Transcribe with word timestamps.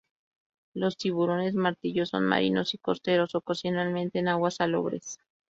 Los 0.73 0.97
tiburones 0.97 1.53
martillo 1.53 2.07
son 2.07 2.25
marinos 2.25 2.73
y 2.73 2.79
costeros, 2.79 3.35
ocasionalmente 3.35 4.17
en 4.17 4.29
aguas 4.29 4.55
salobres. 4.55 5.19